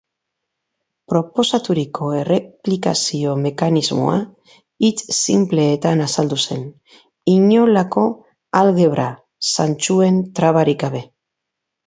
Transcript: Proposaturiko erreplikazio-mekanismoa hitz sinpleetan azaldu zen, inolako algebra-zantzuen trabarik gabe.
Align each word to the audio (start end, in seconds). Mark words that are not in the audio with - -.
Proposaturiko 1.11 2.07
erreplikazio-mekanismoa 2.19 4.15
hitz 4.87 4.97
sinpleetan 5.17 6.01
azaldu 6.07 6.39
zen, 6.47 6.63
inolako 7.35 8.05
algebra-zantzuen 8.63 10.17
trabarik 10.41 10.81
gabe. 10.87 11.03